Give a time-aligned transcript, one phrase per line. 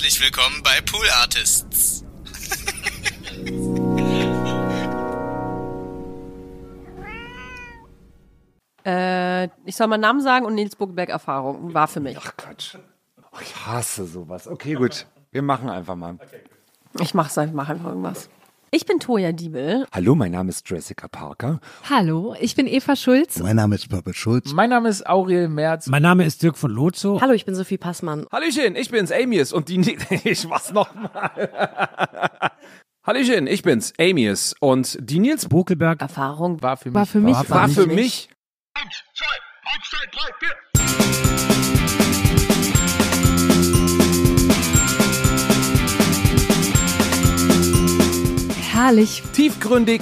[0.00, 2.06] Herzlich willkommen bei Pool Artists.
[8.82, 12.16] Äh, ich soll meinen Namen sagen und Nils Buckelberg Erfahrung war für mich.
[12.18, 12.76] Ach Quatsch.
[13.30, 14.48] Oh, ich hasse sowas.
[14.48, 15.06] Okay, gut.
[15.32, 16.16] Wir machen einfach mal.
[16.98, 18.30] Ich mach's einfach, mach einfach irgendwas.
[18.72, 19.84] Ich bin Toja Diebel.
[19.92, 21.58] Hallo, mein Name ist Jessica Parker.
[21.88, 23.40] Hallo, ich bin Eva Schulz.
[23.40, 24.52] Mein Name ist Purple Schulz.
[24.52, 25.88] Mein Name ist Auriel Merz.
[25.88, 27.20] Mein Name ist Dirk von Lozo.
[27.20, 28.26] Hallo, ich bin Sophie Passmann.
[28.30, 29.80] Hallöchen, ich bin's, Amius und die...
[30.22, 31.50] Ich was nochmal.
[33.04, 36.94] Hallöchen, ich bin's, Amius und die Nils Bokelberg Erfahrung war für mich.
[36.94, 37.34] War für mich.
[37.34, 38.28] war, war für mich.
[38.74, 39.39] Eins, zwei, eins, zwei,
[48.90, 49.22] Herrlich.
[49.34, 50.00] Tiefgründig.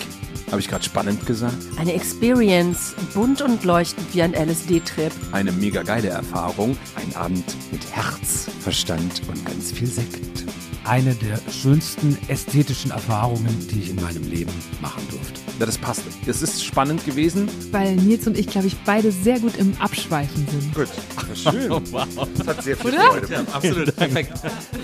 [0.50, 1.58] Habe ich gerade spannend gesagt?
[1.78, 5.12] Eine Experience, bunt und leuchtend wie ein LSD-Trip.
[5.30, 6.74] Eine mega geile Erfahrung.
[6.96, 10.46] Ein Abend mit Herz, Verstand und ganz viel Sekt.
[10.84, 15.38] Eine der schönsten ästhetischen Erfahrungen, die ich in meinem Leben machen durfte.
[15.60, 16.04] Ja, das passt.
[16.26, 17.46] Das ist spannend gewesen.
[17.70, 20.74] Weil Nils und ich, glaube ich, beide sehr gut im Abschweifen sind.
[20.74, 20.88] Gut.
[21.34, 21.70] Schön.
[22.38, 23.02] Das hat sehr viel Oder?
[23.02, 23.48] Freude gemacht.
[23.52, 24.32] Absolut perfekt.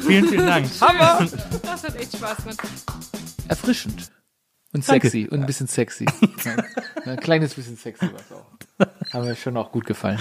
[0.06, 0.67] Vielen, vielen Dank.
[0.83, 1.27] Hammer!
[1.62, 3.14] Das hat echt Spaß gemacht.
[3.49, 4.10] Erfrischend.
[4.72, 5.09] Und Danke.
[5.09, 5.28] sexy.
[5.31, 6.05] Und ein bisschen sexy.
[7.05, 9.12] Ein kleines bisschen sexy war es auch.
[9.12, 10.19] Haben mir schon auch gut gefallen.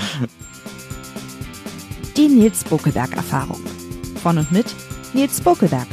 [2.15, 3.59] Die Nils Bokelberg Erfahrung.
[4.21, 4.67] Von und mit
[5.13, 5.87] Nils Bokelberg.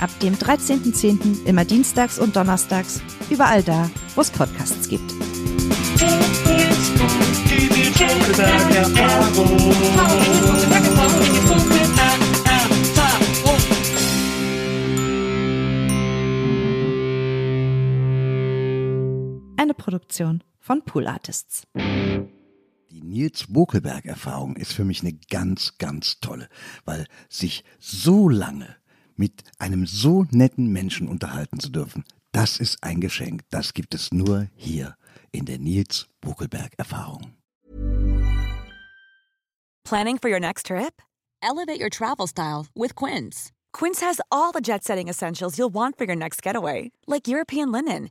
[0.00, 1.44] Ab dem 13.10.
[1.44, 3.02] immer dienstags und donnerstags.
[3.28, 5.12] Überall da, wo es Podcasts gibt.
[10.78, 11.47] Eine
[19.78, 21.62] Produktion von Pool Artists.
[22.90, 26.48] Die Nils Bokelberg-Erfahrung ist für mich eine ganz, ganz tolle,
[26.84, 28.76] weil sich so lange
[29.16, 33.42] mit einem so netten Menschen unterhalten zu dürfen, das ist ein Geschenk.
[33.50, 34.96] Das gibt es nur hier
[35.32, 37.34] in der Nils Bokelberg-Erfahrung.
[39.84, 41.00] Planning for your next trip?
[41.42, 43.52] Elevate your travel style with Quince.
[43.72, 47.72] Quince has all the jet setting essentials you'll want for your next getaway, like European
[47.72, 48.10] linen,